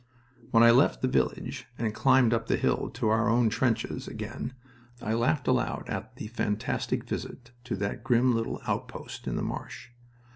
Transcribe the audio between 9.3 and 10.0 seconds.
the marsh.